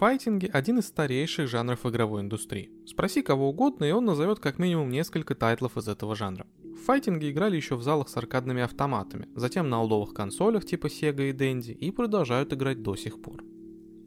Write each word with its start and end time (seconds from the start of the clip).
Файтинги– 0.00 0.48
один 0.54 0.78
из 0.78 0.86
старейших 0.86 1.46
жанров 1.46 1.84
игровой 1.84 2.22
индустрии. 2.22 2.70
Спроси 2.86 3.20
кого 3.20 3.50
угодно, 3.50 3.84
и 3.84 3.90
он 3.90 4.06
назовет 4.06 4.40
как 4.40 4.58
минимум 4.58 4.88
несколько 4.88 5.34
тайтлов 5.34 5.76
из 5.76 5.88
этого 5.88 6.16
жанра. 6.16 6.46
Файтинги 6.86 7.30
играли 7.30 7.56
еще 7.56 7.76
в 7.76 7.82
залах 7.82 8.08
с 8.08 8.16
аркадными 8.16 8.62
автоматами, 8.62 9.28
затем 9.36 9.68
на 9.68 9.82
олдовых 9.82 10.14
консолях 10.14 10.64
типа 10.64 10.86
Sega 10.86 11.28
и 11.28 11.32
Dendy 11.34 11.72
и 11.72 11.90
продолжают 11.90 12.50
играть 12.54 12.80
до 12.82 12.96
сих 12.96 13.20
пор. 13.20 13.44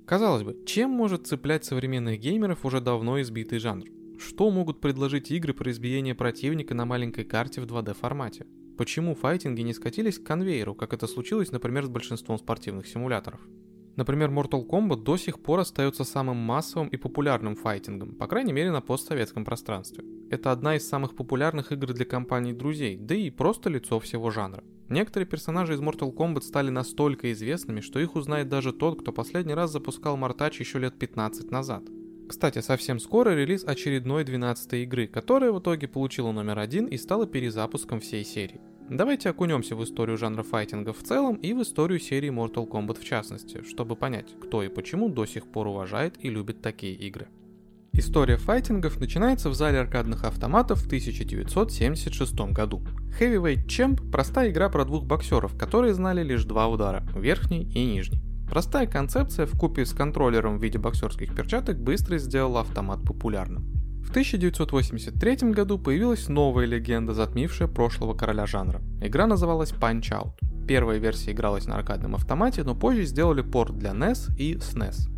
Казалось 0.08 0.42
бы, 0.42 0.58
чем 0.66 0.90
может 0.90 1.28
цеплять 1.28 1.64
современных 1.64 2.20
геймеров 2.20 2.66
уже 2.66 2.82
давно 2.82 3.22
избитый 3.22 3.60
жанр? 3.60 3.86
Что 4.18 4.50
могут 4.50 4.82
предложить 4.82 5.30
игры 5.30 5.54
про 5.54 5.70
избиение 5.70 6.16
противника 6.16 6.74
на 6.74 6.86
маленькой 6.86 7.26
карте 7.26 7.62
в 7.62 7.66
2D 7.66 7.94
формате? 7.94 8.48
Почему 8.80 9.14
файтинги 9.14 9.62
не 9.62 9.76
скатились 9.76 10.18
к 10.18 10.24
конвейеру, 10.24 10.74
как 10.74 10.92
это 10.92 11.06
случилось, 11.06 11.52
например, 11.52 11.86
с 11.86 11.90
большинством 11.90 12.40
спортивных 12.40 12.88
симуляторов? 12.88 13.42
Например, 13.96 14.30
Mortal 14.30 14.66
Kombat 14.68 15.04
до 15.04 15.18
сих 15.18 15.40
пор 15.40 15.60
остается 15.60 16.04
самым 16.04 16.38
массовым 16.38 16.88
и 16.88 16.98
популярным 16.98 17.56
файтингом, 17.56 18.16
по 18.16 18.28
крайней 18.28 18.54
мере 18.54 18.72
на 18.72 18.82
постсоветском 18.82 19.46
пространстве. 19.46 20.04
Это 20.32 20.52
одна 20.52 20.76
из 20.76 20.88
самых 20.88 21.16
популярных 21.16 21.72
игр 21.72 21.94
для 21.94 22.06
компаний 22.06 22.54
друзей, 22.54 22.98
да 22.98 23.14
и 23.14 23.30
просто 23.30 23.70
лицо 23.70 24.00
всего 24.00 24.32
жанра. 24.32 24.64
Некоторые 24.90 25.28
персонажи 25.28 25.74
из 25.74 25.82
Mortal 25.82 26.14
Kombat 26.14 26.42
стали 26.42 26.70
настолько 26.70 27.32
известными, 27.32 27.82
что 27.82 28.00
их 28.00 28.16
узнает 28.16 28.50
даже 28.50 28.74
тот, 28.74 29.00
кто 29.00 29.12
последний 29.12 29.54
раз 29.54 29.72
запускал 29.72 30.18
Мартач 30.18 30.60
еще 30.60 30.80
лет 30.80 30.98
15 30.98 31.52
назад. 31.52 31.84
Кстати, 32.28 32.60
совсем 32.60 33.00
скоро 33.00 33.32
релиз 33.32 33.64
очередной 33.64 34.24
12 34.24 34.74
игры, 34.74 35.08
которая 35.08 35.52
в 35.52 35.60
итоге 35.60 35.88
получила 35.88 36.32
номер 36.32 36.60
один 36.60 36.88
и 36.88 36.98
стала 36.98 37.28
перезапуском 37.28 38.00
всей 38.00 38.24
серии. 38.24 38.62
Давайте 38.90 39.30
окунемся 39.30 39.76
в 39.76 39.84
историю 39.84 40.18
жанра 40.18 40.44
файтинга 40.44 40.92
в 40.92 41.02
целом 41.02 41.36
и 41.36 41.54
в 41.54 41.62
историю 41.62 42.00
серии 42.00 42.30
Mortal 42.30 42.68
Kombat 42.68 43.00
в 43.00 43.06
частности, 43.06 43.64
чтобы 43.64 43.96
понять, 43.96 44.36
кто 44.42 44.62
и 44.62 44.68
почему 44.68 45.10
до 45.10 45.26
сих 45.26 45.48
пор 45.48 45.68
уважает 45.68 46.16
и 46.20 46.30
любит 46.30 46.62
такие 46.62 46.94
игры. 46.94 47.28
История 47.94 48.38
файтингов 48.38 49.00
начинается 49.00 49.50
в 49.50 49.54
зале 49.54 49.80
аркадных 49.80 50.26
автоматов 50.26 50.82
в 50.82 50.88
1976 50.88 52.34
году. 52.52 52.82
Heavyweight 53.20 53.66
Champ– 53.68 54.12
простая 54.12 54.50
игра 54.50 54.68
про 54.70 54.84
двух 54.84 55.06
боксеров, 55.06 55.58
которые 55.58 55.94
знали 55.94 56.24
лишь 56.24 56.44
два 56.44 56.68
удара– 56.68 57.06
верхний 57.16 57.64
и 57.64 57.86
нижний. 57.86 58.20
Простая 58.50 58.88
концепция 58.88 59.46
в 59.46 59.58
купе 59.58 59.86
с 59.86 59.94
контроллером 59.94 60.58
в 60.58 60.64
виде 60.64 60.78
боксерских 60.78 61.34
перчаток 61.34 61.80
быстро 61.80 62.18
сделала 62.18 62.62
автомат 62.62 63.02
популярным. 63.04 63.83
В 64.04 64.10
1983 64.12 65.52
году 65.52 65.80
появилась 65.80 66.28
новая 66.28 66.66
легенда, 66.66 67.14
затмившая 67.14 67.68
прошлого 67.68 68.14
короля 68.14 68.46
жанра. 68.46 68.82
Игра 69.02 69.26
называлась 69.26 69.72
Punch 69.72 70.12
Out. 70.12 70.34
Первая 70.68 71.00
версия 71.00 71.32
игралась 71.32 71.66
на 71.66 71.76
аркадном 71.76 72.16
автомате, 72.16 72.64
но 72.64 72.76
позже 72.76 73.06
сделали 73.06 73.42
порт 73.42 73.78
для 73.78 73.92
NES 73.92 74.36
и 74.38 74.56
SNES. 74.56 75.10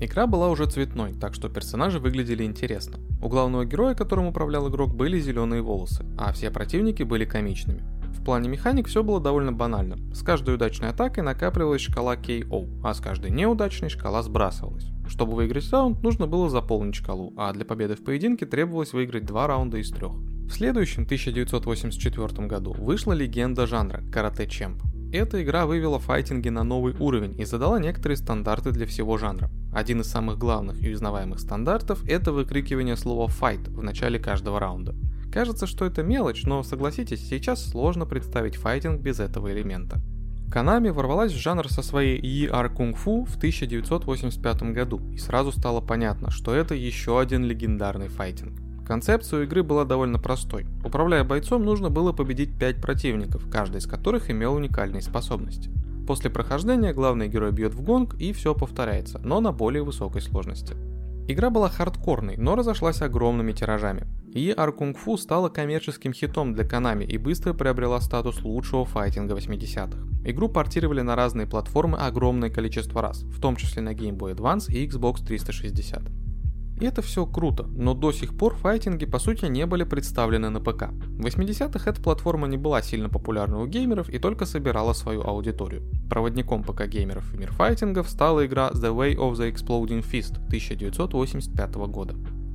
Игра 0.00 0.28
была 0.28 0.50
уже 0.50 0.66
цветной, 0.66 1.14
так 1.14 1.34
что 1.34 1.48
персонажи 1.48 1.98
выглядели 1.98 2.44
интересно. 2.44 2.98
У 3.20 3.28
главного 3.28 3.64
героя, 3.64 3.94
которым 3.94 4.26
управлял 4.26 4.68
игрок, 4.68 4.94
были 4.94 5.18
зеленые 5.18 5.62
волосы, 5.62 6.06
а 6.16 6.32
все 6.32 6.52
противники 6.52 7.02
были 7.02 7.24
комичными. 7.24 7.82
В 8.12 8.24
плане 8.24 8.48
механик 8.48 8.88
все 8.88 9.02
было 9.02 9.20
довольно 9.20 9.52
банально. 9.52 9.98
С 10.14 10.22
каждой 10.22 10.54
удачной 10.54 10.90
атакой 10.90 11.22
накапливалась 11.22 11.80
шкала 11.80 12.16
KO, 12.16 12.80
а 12.84 12.94
с 12.94 13.00
каждой 13.00 13.30
неудачной 13.30 13.88
шкала 13.88 14.22
сбрасывалась. 14.22 14.86
Чтобы 15.08 15.34
выиграть 15.34 15.70
раунд, 15.72 16.02
нужно 16.02 16.26
было 16.26 16.50
заполнить 16.50 16.94
шкалу, 16.94 17.32
а 17.36 17.52
для 17.52 17.64
победы 17.64 17.96
в 17.96 18.04
поединке 18.04 18.46
требовалось 18.46 18.92
выиграть 18.92 19.24
два 19.24 19.46
раунда 19.46 19.78
из 19.78 19.90
трех. 19.90 20.12
В 20.12 20.50
следующем 20.50 21.02
1984 21.02 22.46
году 22.46 22.72
вышла 22.72 23.12
легенда 23.12 23.66
жанра 23.66 24.02
Карате 24.12 24.46
Чемп. 24.46 24.82
Эта 25.12 25.42
игра 25.42 25.64
вывела 25.64 25.98
файтинги 25.98 26.50
на 26.50 26.64
новый 26.64 26.94
уровень 26.98 27.38
и 27.40 27.44
задала 27.44 27.80
некоторые 27.80 28.16
стандарты 28.16 28.72
для 28.72 28.86
всего 28.86 29.16
жанра. 29.16 29.50
Один 29.72 30.02
из 30.02 30.06
самых 30.06 30.36
главных 30.38 30.82
и 30.82 30.92
узнаваемых 30.92 31.40
стандартов– 31.40 32.02
это 32.08 32.32
выкрикивание 32.32 32.96
слова 32.96 33.26
«fight» 33.28 33.70
в 33.70 33.82
начале 33.82 34.18
каждого 34.18 34.60
раунда. 34.60 34.94
Кажется, 35.32 35.66
что 35.66 35.84
это 35.84 36.02
мелочь, 36.02 36.44
но 36.44 36.62
согласитесь, 36.62 37.28
сейчас 37.28 37.64
сложно 37.64 38.06
представить 38.06 38.56
файтинг 38.56 39.00
без 39.00 39.20
этого 39.20 39.52
элемента. 39.52 40.00
Konami 40.50 40.90
ворвалась 40.90 41.32
в 41.32 41.38
жанр 41.38 41.68
со 41.68 41.82
своей 41.82 42.18
ER 42.18 42.74
Kung 42.74 42.96
Fu 42.96 43.26
в 43.26 43.36
1985 43.36 44.62
году, 44.72 45.00
и 45.12 45.18
сразу 45.18 45.52
стало 45.52 45.82
понятно, 45.82 46.30
что 46.30 46.54
это 46.54 46.74
еще 46.74 47.20
один 47.20 47.44
легендарный 47.44 48.08
файтинг. 48.08 48.58
Концепция 48.86 49.40
у 49.40 49.42
игры 49.42 49.62
была 49.62 49.84
довольно 49.84 50.18
простой. 50.18 50.64
Управляя 50.82 51.22
бойцом, 51.22 51.62
нужно 51.62 51.90
было 51.90 52.12
победить 52.12 52.58
5 52.58 52.80
противников, 52.80 53.50
каждый 53.50 53.78
из 53.78 53.86
которых 53.86 54.30
имел 54.30 54.54
уникальные 54.54 55.02
способности. 55.02 55.70
После 56.06 56.30
прохождения 56.30 56.94
главный 56.94 57.28
герой 57.28 57.52
бьет 57.52 57.74
в 57.74 57.82
гонг 57.82 58.14
и 58.14 58.32
все 58.32 58.54
повторяется, 58.54 59.20
но 59.22 59.40
на 59.40 59.52
более 59.52 59.82
высокой 59.82 60.22
сложности. 60.22 60.74
Игра 61.30 61.50
была 61.50 61.68
хардкорной, 61.68 62.38
но 62.38 62.56
разошлась 62.56 63.02
огромными 63.02 63.52
тиражами. 63.52 64.06
И 64.32 64.50
Аркунг 64.50 64.96
Фу 64.96 65.18
стала 65.18 65.50
коммерческим 65.50 66.14
хитом 66.14 66.54
для 66.54 66.64
Konami 66.64 67.04
и 67.04 67.18
быстро 67.18 67.52
приобрела 67.52 68.00
статус 68.00 68.42
лучшего 68.42 68.86
файтинга 68.86 69.34
80-х. 69.34 69.98
Игру 70.24 70.48
портировали 70.48 71.02
на 71.02 71.16
разные 71.16 71.46
платформы 71.46 71.98
огромное 71.98 72.48
количество 72.48 73.02
раз, 73.02 73.24
в 73.24 73.42
том 73.42 73.56
числе 73.56 73.82
на 73.82 73.92
Game 73.92 74.16
Boy 74.16 74.34
Advance 74.34 74.72
и 74.72 74.86
Xbox 74.86 75.22
360. 75.22 76.27
И 76.80 76.84
это 76.84 77.02
все 77.02 77.26
круто, 77.26 77.64
но 77.64 77.92
до 77.94 78.12
сих 78.12 78.36
пор 78.36 78.54
файтинги 78.54 79.04
по 79.04 79.18
сути 79.18 79.46
не 79.46 79.66
были 79.66 79.82
представлены 79.82 80.48
на 80.48 80.60
ПК. 80.60 80.90
В 80.92 81.26
80-х 81.26 81.90
эта 81.90 82.00
платформа 82.00 82.46
не 82.46 82.56
была 82.56 82.82
сильно 82.82 83.08
популярна 83.08 83.60
у 83.60 83.66
геймеров 83.66 84.08
и 84.08 84.18
только 84.18 84.46
собирала 84.46 84.92
свою 84.92 85.22
аудиторию. 85.22 85.82
Проводником 86.08 86.62
ПК 86.62 86.86
геймеров 86.86 87.24
в 87.24 87.38
мир 87.38 87.50
файтингов 87.50 88.08
стала 88.08 88.46
игра 88.46 88.70
The 88.70 88.94
Way 88.94 89.16
of 89.16 89.32
the 89.32 89.52
Exploding 89.52 90.04
Fist 90.08 90.36
1985 90.46 91.74
года. 91.88 92.14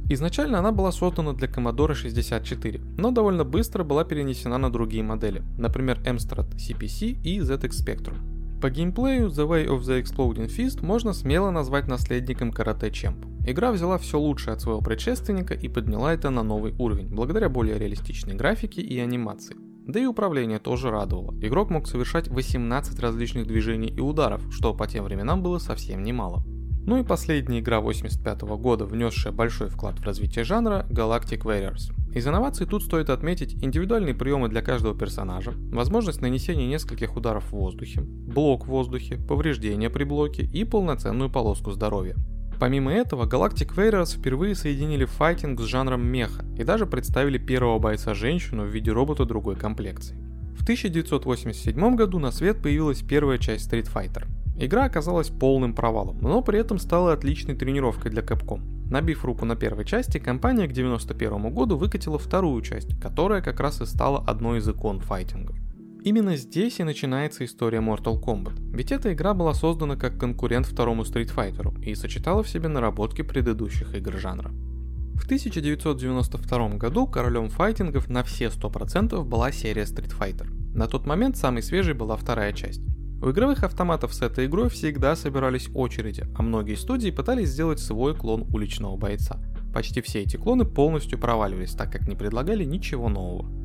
Изначально 0.09 0.59
она 0.59 0.71
была 0.71 0.91
создана 0.91 1.33
для 1.33 1.47
Commodore 1.47 1.93
64, 1.93 2.81
но 2.97 3.11
довольно 3.11 3.43
быстро 3.43 3.83
была 3.83 4.03
перенесена 4.05 4.57
на 4.57 4.71
другие 4.71 5.03
модели, 5.03 5.43
например 5.57 5.99
Amstrad 6.05 6.55
CPC 6.55 7.21
и 7.23 7.39
ZX 7.39 7.69
Spectrum. 7.71 8.59
По 8.61 8.69
геймплею 8.69 9.27
The 9.27 9.47
Way 9.47 9.67
of 9.67 9.81
the 9.81 10.01
Exploding 10.01 10.47
Fist 10.47 10.85
можно 10.85 11.13
смело 11.13 11.51
назвать 11.51 11.87
наследником 11.87 12.51
Karate 12.51 12.91
Champ. 12.91 13.32
Игра 13.45 13.73
взяла 13.73 13.97
все 13.97 14.17
лучшее 14.17 14.53
от 14.53 14.61
своего 14.61 14.81
предшественника 14.81 15.53
и 15.53 15.67
подняла 15.67 16.13
это 16.13 16.29
на 16.29 16.43
новый 16.43 16.73
уровень, 16.79 17.07
благодаря 17.07 17.49
более 17.49 17.77
реалистичной 17.77 18.35
графике 18.35 18.81
и 18.81 18.97
анимации. 18.99 19.57
Да 19.85 19.99
и 19.99 20.05
управление 20.05 20.59
тоже 20.59 20.89
радовало. 20.89 21.33
Игрок 21.41 21.69
мог 21.69 21.87
совершать 21.87 22.29
18 22.29 22.97
различных 22.99 23.45
движений 23.45 23.89
и 23.89 23.99
ударов, 23.99 24.41
что 24.49 24.73
по 24.73 24.87
тем 24.87 25.03
временам 25.03 25.43
было 25.43 25.57
совсем 25.57 26.03
немало. 26.03 26.41
Ну 26.85 26.99
и 26.99 27.03
последняя 27.03 27.59
игра 27.59 27.81
85 27.81 28.41
года, 28.41 28.85
внесшая 28.85 29.33
большой 29.33 29.69
вклад 29.69 29.99
в 29.99 30.03
развитие 30.03 30.45
жанра, 30.45 30.85
Galactic 30.89 31.43
Warriors. 31.43 31.93
Из 32.13 32.25
инноваций 32.25 32.65
тут 32.65 32.83
стоит 32.83 33.09
отметить 33.09 33.61
индивидуальные 33.61 34.13
приемы 34.13 34.47
для 34.47 34.61
каждого 34.61 34.97
персонажа, 34.97 35.53
возможность 35.71 36.21
нанесения 36.21 36.67
нескольких 36.67 37.15
ударов 37.17 37.45
в 37.45 37.53
воздухе, 37.53 38.01
блок 38.01 38.65
в 38.65 38.69
воздухе, 38.69 39.17
повреждения 39.17 39.89
при 39.89 40.05
блоке 40.05 40.43
и 40.43 40.63
полноценную 40.63 41.29
полоску 41.29 41.71
здоровья. 41.71 42.15
Помимо 42.59 42.91
этого, 42.91 43.25
Galactic 43.25 43.75
Warriors 43.75 44.17
впервые 44.17 44.55
соединили 44.55 45.05
файтинг 45.05 45.59
с 45.59 45.63
жанром 45.63 46.05
меха 46.05 46.45
и 46.57 46.63
даже 46.63 46.85
представили 46.85 47.37
первого 47.37 47.79
бойца-женщину 47.79 48.63
в 48.63 48.67
виде 48.67 48.91
робота 48.91 49.25
другой 49.25 49.55
комплекции. 49.55 50.15
В 50.57 50.63
1987 50.63 51.95
году 51.95 52.19
на 52.19 52.31
свет 52.31 52.61
появилась 52.61 53.01
первая 53.01 53.37
часть 53.37 53.71
Street 53.71 53.91
Fighter. 53.93 54.27
Игра 54.57 54.85
оказалась 54.85 55.29
полным 55.29 55.73
провалом, 55.73 56.19
но 56.21 56.41
при 56.41 56.59
этом 56.59 56.77
стала 56.77 57.13
отличной 57.13 57.55
тренировкой 57.55 58.11
для 58.11 58.21
Capcom. 58.21 58.61
Набив 58.89 59.25
руку 59.25 59.45
на 59.45 59.55
первой 59.55 59.85
части, 59.85 60.19
компания 60.19 60.67
к 60.67 60.71
1991 60.71 61.53
году 61.53 61.77
выкатила 61.77 62.19
вторую 62.19 62.61
часть, 62.61 62.99
которая 63.01 63.41
как 63.41 63.59
раз 63.59 63.81
и 63.81 63.85
стала 63.85 64.23
одной 64.27 64.59
из 64.59 64.69
икон 64.69 64.99
файтинга. 64.99 65.55
Именно 66.03 66.35
здесь 66.35 66.81
и 66.81 66.83
начинается 66.83 67.45
история 67.45 67.77
Mortal 67.77 68.21
Kombat, 68.21 68.59
ведь 68.73 68.91
эта 68.91 69.13
игра 69.13 69.33
была 69.33 69.53
создана 69.53 69.95
как 69.95 70.19
конкурент 70.19 70.65
второму 70.65 71.03
Street 71.03 71.33
Fighter 71.33 71.81
и 71.81 71.95
сочетала 71.95 72.43
в 72.43 72.49
себе 72.49 72.67
наработки 72.67 73.21
предыдущих 73.21 73.95
игр 73.95 74.17
жанра. 74.17 74.51
В 75.15 75.23
1992 75.23 76.69
году 76.75 77.07
королем 77.07 77.49
файтингов 77.49 78.09
на 78.09 78.23
все 78.23 78.47
100% 78.47 79.23
была 79.23 79.53
серия 79.53 79.83
Street 79.83 80.13
Fighter. 80.19 80.47
На 80.75 80.87
тот 80.87 81.05
момент 81.05 81.37
самой 81.37 81.63
свежей 81.63 81.93
была 81.93 82.17
вторая 82.17 82.51
часть. 82.51 82.81
У 83.21 83.31
игровых 83.31 83.63
автоматов 83.63 84.13
с 84.13 84.21
этой 84.21 84.47
игрой 84.47 84.69
всегда 84.69 85.15
собирались 85.15 85.69
очереди, 85.73 86.25
а 86.35 86.41
многие 86.41 86.75
студии 86.75 87.11
пытались 87.11 87.47
сделать 87.47 87.79
свой 87.79 88.13
клон 88.13 88.45
уличного 88.53 88.97
бойца. 88.97 89.39
Почти 89.73 90.01
все 90.01 90.23
эти 90.23 90.35
клоны 90.35 90.65
полностью 90.65 91.17
проваливались, 91.17 91.71
так 91.71 91.93
как 91.93 92.09
не 92.09 92.15
предлагали 92.17 92.65
ничего 92.65 93.07
нового. 93.07 93.62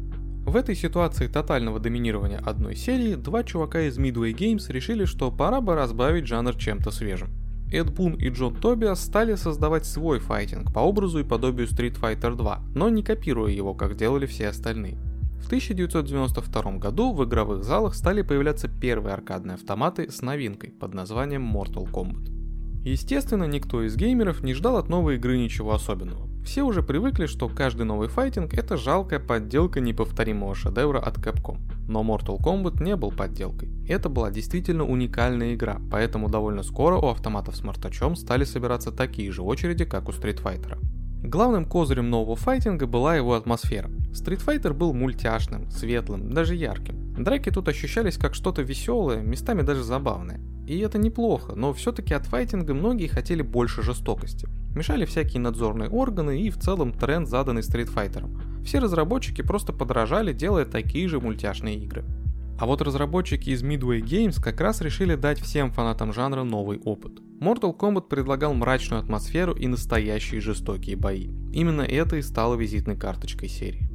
В 0.48 0.56
этой 0.56 0.74
ситуации 0.74 1.26
тотального 1.26 1.78
доминирования 1.78 2.38
одной 2.38 2.74
серии, 2.74 3.16
два 3.16 3.44
чувака 3.44 3.82
из 3.82 3.98
Midway 3.98 4.32
Games 4.32 4.72
решили, 4.72 5.04
что 5.04 5.30
пора 5.30 5.60
бы 5.60 5.74
разбавить 5.74 6.26
жанр 6.26 6.54
чем-то 6.54 6.90
свежим. 6.90 7.28
Эд 7.70 7.94
Бун 7.94 8.14
и 8.14 8.30
Джон 8.30 8.54
Тобиас 8.54 9.04
стали 9.04 9.34
создавать 9.34 9.84
свой 9.84 10.20
файтинг 10.20 10.72
по 10.72 10.78
образу 10.78 11.18
и 11.18 11.22
подобию 11.22 11.68
Street 11.68 12.00
Fighter 12.00 12.34
2, 12.34 12.62
но 12.74 12.88
не 12.88 13.02
копируя 13.02 13.52
его, 13.52 13.74
как 13.74 13.94
делали 13.94 14.24
все 14.24 14.48
остальные. 14.48 14.96
В 15.38 15.48
1992 15.48 16.78
году 16.78 17.12
в 17.12 17.22
игровых 17.26 17.62
залах 17.62 17.94
стали 17.94 18.22
появляться 18.22 18.68
первые 18.68 19.12
аркадные 19.12 19.56
автоматы 19.56 20.10
с 20.10 20.22
новинкой 20.22 20.70
под 20.70 20.94
названием 20.94 21.44
Mortal 21.44 21.92
Kombat. 21.92 22.30
Естественно, 22.86 23.44
никто 23.44 23.82
из 23.82 23.96
геймеров 23.96 24.42
не 24.42 24.54
ждал 24.54 24.78
от 24.78 24.88
новой 24.88 25.16
игры 25.16 25.36
ничего 25.36 25.74
особенного. 25.74 26.27
Все 26.44 26.62
уже 26.62 26.82
привыкли, 26.82 27.26
что 27.26 27.48
каждый 27.48 27.84
новый 27.84 28.08
файтинг 28.08 28.54
это 28.54 28.76
жалкая 28.76 29.20
подделка 29.20 29.80
неповторимого 29.80 30.54
шедевра 30.54 30.98
от 30.98 31.18
Capcom. 31.18 31.58
Но 31.88 32.02
Mortal 32.02 32.38
Kombat 32.38 32.82
не 32.82 32.96
был 32.96 33.10
подделкой. 33.10 33.70
Это 33.88 34.08
была 34.08 34.30
действительно 34.30 34.84
уникальная 34.84 35.54
игра, 35.54 35.80
поэтому 35.90 36.28
довольно 36.28 36.62
скоро 36.62 36.96
у 36.96 37.08
автоматов 37.08 37.56
с 37.56 37.62
мартачом 37.62 38.16
стали 38.16 38.44
собираться 38.44 38.92
такие 38.92 39.30
же 39.30 39.42
очереди, 39.42 39.84
как 39.84 40.08
у 40.08 40.12
Street 40.12 40.42
Fighter. 40.42 40.78
Главным 41.22 41.64
козырем 41.64 42.10
нового 42.10 42.36
файтинга 42.36 42.86
была 42.86 43.16
его 43.16 43.34
атмосфера. 43.34 43.88
Street 44.12 44.44
Fighter 44.44 44.72
был 44.72 44.94
мультяшным, 44.94 45.68
светлым, 45.70 46.32
даже 46.32 46.54
ярким. 46.54 47.12
Драки 47.14 47.50
тут 47.50 47.68
ощущались 47.68 48.16
как 48.16 48.34
что-то 48.34 48.62
веселое, 48.62 49.20
местами 49.20 49.62
даже 49.62 49.82
забавное. 49.82 50.40
И 50.68 50.78
это 50.78 50.98
неплохо, 50.98 51.54
но 51.56 51.72
все-таки 51.72 52.14
от 52.14 52.26
файтинга 52.26 52.72
многие 52.72 53.08
хотели 53.08 53.42
больше 53.42 53.82
жестокости. 53.82 54.48
Мешали 54.78 55.06
всякие 55.06 55.40
надзорные 55.40 55.90
органы 55.90 56.40
и 56.40 56.50
в 56.50 56.56
целом 56.56 56.92
тренд, 56.92 57.26
заданный 57.26 57.64
стритфайтером. 57.64 58.40
Все 58.64 58.78
разработчики 58.78 59.42
просто 59.42 59.72
подражали, 59.72 60.32
делая 60.32 60.66
такие 60.66 61.08
же 61.08 61.18
мультяшные 61.18 61.76
игры. 61.78 62.04
А 62.60 62.64
вот 62.64 62.80
разработчики 62.80 63.50
из 63.50 63.64
Midway 63.64 64.00
Games 64.00 64.40
как 64.40 64.60
раз 64.60 64.80
решили 64.80 65.16
дать 65.16 65.40
всем 65.40 65.72
фанатам 65.72 66.12
жанра 66.12 66.44
новый 66.44 66.78
опыт. 66.78 67.18
Mortal 67.40 67.76
Kombat 67.76 68.02
предлагал 68.02 68.54
мрачную 68.54 69.02
атмосферу 69.02 69.52
и 69.52 69.66
настоящие 69.66 70.40
жестокие 70.40 70.94
бои. 70.94 71.26
Именно 71.52 71.82
это 71.82 72.14
и 72.14 72.22
стало 72.22 72.54
визитной 72.54 72.96
карточкой 72.96 73.48
серии. 73.48 73.88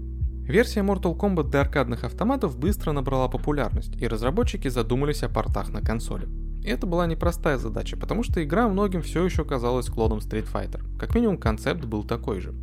Версия 0.45 0.81
Mortal 0.81 1.17
Kombat 1.17 1.49
для 1.49 1.61
аркадных 1.61 2.03
автоматов 2.03 2.59
быстро 2.59 2.91
набрала 2.91 3.29
популярность, 3.29 3.95
и 4.01 4.05
разработчики 4.05 4.67
задумались 4.67 5.23
о 5.23 5.29
портах 5.29 5.69
на 5.69 5.79
консоли. 5.79 6.27
Это 6.63 6.87
была 6.87 7.07
непростая 7.07 7.57
задача, 7.57 7.97
потому 7.97 8.23
что 8.23 8.43
игра 8.43 8.67
многим 8.67 9.01
все 9.01 9.25
еще 9.25 9.43
казалась 9.43 9.87
клоном 9.87 10.19
Street 10.19 10.47
Fighter. 10.51 10.81
Как 10.97 11.13
минимум 11.13 11.37
концепт 11.37 11.83
был 11.83 12.03
такой 12.03 12.39
же. 12.39 12.53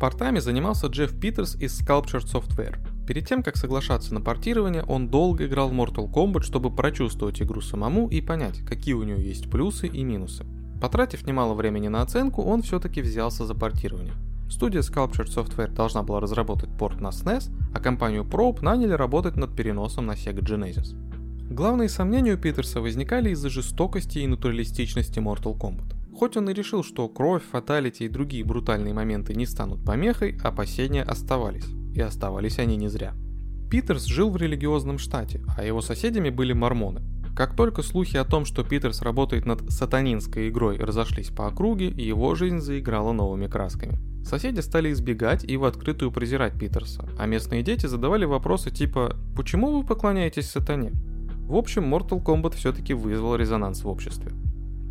Портами 0.00 0.40
занимался 0.40 0.88
Джефф 0.88 1.18
Питерс 1.18 1.54
из 1.54 1.80
Sculptured 1.80 2.26
Software. 2.26 2.76
Перед 3.06 3.26
тем, 3.26 3.42
как 3.42 3.56
соглашаться 3.56 4.12
на 4.12 4.20
портирование, 4.20 4.82
он 4.82 5.08
долго 5.08 5.46
играл 5.46 5.70
в 5.70 5.72
Mortal 5.72 6.12
Kombat, 6.12 6.42
чтобы 6.42 6.74
прочувствовать 6.74 7.40
игру 7.40 7.60
самому 7.60 8.08
и 8.08 8.20
понять, 8.20 8.58
какие 8.66 8.94
у 8.94 9.04
нее 9.04 9.24
есть 9.24 9.50
плюсы 9.50 9.86
и 9.86 10.02
минусы. 10.02 10.44
Потратив 10.80 11.26
немало 11.26 11.54
времени 11.54 11.88
на 11.88 12.02
оценку, 12.02 12.42
он 12.42 12.62
все-таки 12.62 13.00
взялся 13.00 13.46
за 13.46 13.54
портирование. 13.54 14.12
Студия 14.50 14.82
Sculptured 14.82 15.28
Software 15.28 15.72
должна 15.72 16.02
была 16.02 16.20
разработать 16.20 16.70
порт 16.76 17.00
на 17.00 17.08
SNES, 17.08 17.50
а 17.74 17.80
компанию 17.80 18.24
Probe 18.24 18.62
наняли 18.62 18.92
работать 18.92 19.36
над 19.36 19.56
переносом 19.56 20.06
на 20.06 20.12
Sega 20.12 20.40
Genesis. 20.40 20.94
Главные 21.50 21.88
сомнения 21.88 22.34
у 22.34 22.36
Питерса 22.36 22.80
возникали 22.80 23.30
из-за 23.30 23.50
жестокости 23.50 24.18
и 24.18 24.26
натуралистичности 24.26 25.20
Mortal 25.20 25.56
Kombat. 25.56 25.94
Хоть 26.18 26.36
он 26.36 26.50
и 26.50 26.52
решил, 26.52 26.82
что 26.82 27.08
кровь, 27.08 27.44
фаталити 27.44 28.02
и 28.02 28.08
другие 28.08 28.44
брутальные 28.44 28.92
моменты 28.92 29.32
не 29.34 29.46
станут 29.46 29.84
помехой, 29.84 30.36
опасения 30.42 31.04
оставались. 31.04 31.66
И 31.94 32.00
оставались 32.00 32.58
они 32.58 32.76
не 32.76 32.88
зря. 32.88 33.14
Питерс 33.70 34.06
жил 34.06 34.30
в 34.30 34.36
религиозном 34.36 34.98
штате, 34.98 35.40
а 35.56 35.62
его 35.62 35.80
соседями 35.82 36.30
были 36.30 36.52
мормоны. 36.52 37.02
Как 37.36 37.54
только 37.54 37.82
слухи 37.82 38.16
о 38.16 38.24
том, 38.24 38.44
что 38.44 38.64
Питерс 38.64 39.02
работает 39.02 39.46
над 39.46 39.70
сатанинской 39.70 40.48
игрой, 40.48 40.78
разошлись 40.78 41.28
по 41.28 41.46
округе, 41.46 41.86
его 41.86 42.34
жизнь 42.34 42.58
заиграла 42.58 43.12
новыми 43.12 43.46
красками. 43.46 43.98
Соседи 44.24 44.58
стали 44.58 44.90
избегать 44.90 45.44
и 45.44 45.56
в 45.56 45.64
открытую 45.64 46.10
презирать 46.10 46.58
Питерса, 46.58 47.08
а 47.16 47.26
местные 47.26 47.62
дети 47.62 47.86
задавали 47.86 48.24
вопросы 48.24 48.72
типа 48.72 49.16
«Почему 49.36 49.70
вы 49.70 49.86
поклоняетесь 49.86 50.50
сатане?» 50.50 50.92
В 51.46 51.54
общем, 51.54 51.94
Mortal 51.94 52.22
Kombat 52.22 52.56
все-таки 52.56 52.92
вызвал 52.92 53.36
резонанс 53.36 53.84
в 53.84 53.88
обществе. 53.88 54.32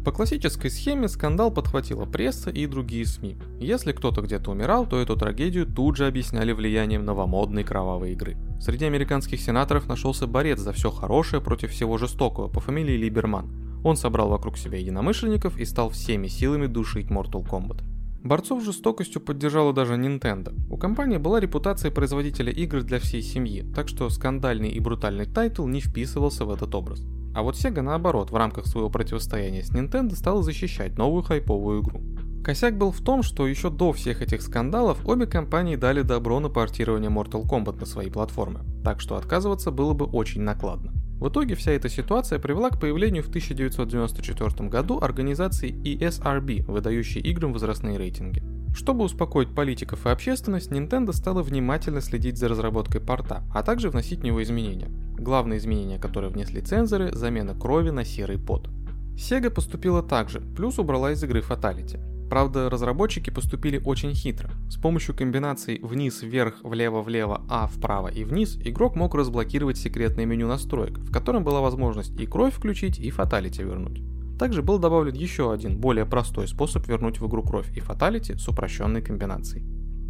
По 0.06 0.12
классической 0.12 0.69
схеме 0.69 1.07
скандал 1.10 1.52
подхватила 1.52 2.06
пресса 2.06 2.50
и 2.50 2.66
другие 2.68 3.06
СМИ. 3.06 3.38
Если 3.60 3.92
кто-то 3.92 4.22
где-то 4.22 4.52
умирал, 4.52 4.86
то 4.86 5.02
эту 5.02 5.18
трагедию 5.18 5.66
тут 5.66 5.98
же 5.98 6.06
объясняли 6.06 6.54
влиянием 6.54 7.04
новомодной 7.04 7.63
кровавой 7.63 8.13
игры. 8.13 8.38
Среди 8.62 8.86
американских 8.86 9.42
сенаторов 9.42 9.88
нашелся 9.88 10.28
борец 10.28 10.60
за 10.60 10.74
все 10.74 10.92
хорошее 10.92 11.42
против 11.42 11.72
всего 11.72 11.98
жестокого 11.98 12.48
по 12.48 12.60
фамилии 12.60 12.96
Либерман. 12.96 13.50
Он 13.84 13.98
собрал 13.98 14.30
вокруг 14.30 14.58
себя 14.58 14.78
единомышленников 14.78 15.58
и 15.58 15.66
стал 15.66 15.90
всеми 15.90 16.28
силами 16.28 16.68
душить 16.68 17.08
Mortal 17.08 17.44
Kombat. 17.44 17.84
Борцов 18.25 18.63
жестокостью 18.63 19.22
поддержала 19.22 19.72
даже 19.72 19.94
Nintendo. 19.94 20.51
У 20.68 20.77
компании 20.77 21.18
была 21.18 21.39
репутация 21.39 21.92
производителя 21.92 22.51
игр 22.51 22.81
для 22.81 22.98
всей 22.98 23.22
семьи, 23.22 23.63
так 23.75 23.88
что 23.88 24.10
скандальный 24.10 24.69
и 24.69 24.80
брутальный 24.80 25.27
тайтл 25.27 25.68
не 25.68 25.80
вписывался 25.80 26.44
в 26.44 26.50
этот 26.50 26.74
образ. 26.74 27.06
А 27.36 27.44
вот 27.44 27.54
Sega 27.54 27.81
наоборот, 27.81 28.31
в 28.31 28.36
рамках 28.36 28.66
своего 28.66 28.89
противостояния 28.89 29.62
с 29.62 29.72
Nintendo 29.72 30.16
стала 30.16 30.42
защищать 30.42 30.98
новую 30.98 31.22
хайповую 31.22 31.83
игру. 31.83 32.01
Косяк 32.44 32.75
был 32.80 32.92
в 32.92 33.00
том, 33.01 33.22
что 33.22 33.45
еще 33.45 33.69
до 33.69 33.94
всех 33.94 34.24
этих 34.24 34.42
скандалов 34.42 35.07
обе 35.07 35.27
компании 35.27 35.75
дали 35.75 36.01
добро 36.01 36.39
на 36.39 36.50
портирование 36.50 37.12
Mortal 37.12 37.48
Kombat 37.48 37.80
на 37.80 37.86
свои 37.86 38.10
платформы, 38.10 38.62
так 38.83 39.01
что 39.01 39.18
отказываться 39.18 39.69
было 39.69 39.94
бы 39.94 40.06
очень 40.06 40.42
накладно. 40.42 40.94
В 41.20 41.30
итоге 41.30 41.56
вся 41.56 41.72
эта 41.72 41.88
ситуация 41.88 42.40
привела 42.40 42.70
к 42.70 42.80
появлению 42.80 43.24
в 43.24 43.30
1994 43.30 44.70
году 44.70 45.00
организации 45.00 45.72
ESRB, 45.72 46.66
выдающей 46.66 47.22
играм 47.22 47.54
возрастные 47.54 47.98
рейтинги. 47.98 48.44
Чтобы 48.76 49.06
успокоить 49.06 49.56
политиков 49.56 50.06
и 50.06 50.10
общественность, 50.10 50.72
Nintendo 50.72 51.14
стала 51.14 51.42
внимательно 51.42 52.02
следить 52.02 52.38
за 52.38 52.50
разработкой 52.50 53.00
порта, 53.00 53.44
а 53.54 53.64
также 53.64 53.90
вносить 53.90 54.20
в 54.20 54.24
него 54.24 54.44
изменения. 54.44 54.90
Главные 55.18 55.60
изменения, 55.60 55.98
которые 55.98 56.30
внесли 56.30 56.60
цензоры– 56.60 57.12
замена 57.14 57.56
крови 57.56 57.92
на 57.92 58.04
серый 58.04 58.38
пот. 58.38 58.70
Sega 59.16 59.50
поступила 59.50 60.04
так 60.04 60.30
же, 60.30 60.42
плюс 60.42 60.78
убрала 60.78 61.14
из 61.14 61.24
игры 61.24 61.40
Fatality. 61.40 62.15
Правда, 62.30 62.69
разработчики 62.69 63.30
поступили 63.30 63.81
очень 63.83 64.13
хитро. 64.13 64.50
С 64.69 64.77
помощью 64.77 65.16
комбинаций 65.16 65.80
вниз-вверх, 65.81 66.56
влево-влево, 66.63 67.42
А 67.50 67.68
вправо 67.68 68.07
и 68.07 68.24
вниз 68.24 68.57
игрок 68.63 68.95
мог 68.95 69.13
разблокировать 69.13 69.77
секретное 69.77 70.25
меню 70.25 70.48
настроек, 70.48 70.98
в 70.98 71.12
котором 71.12 71.44
была 71.44 71.62
возможность 71.62 72.19
и 72.19 72.25
кровь 72.25 72.54
включить, 72.54 73.00
и 73.00 73.12
фаталити 73.12 73.62
вернуть. 73.62 74.01
Также 74.39 74.62
был 74.62 74.80
добавлен 74.80 75.13
еще 75.13 75.54
один, 75.54 75.77
более 75.77 76.06
простой 76.06 76.48
способ 76.48 76.88
вернуть 76.88 77.19
в 77.19 77.27
игру 77.27 77.44
кровь 77.44 77.75
и 77.75 77.80
фаталити 77.80 78.36
с 78.36 78.48
упрощенной 78.48 79.01
комбинацией. 79.01 79.63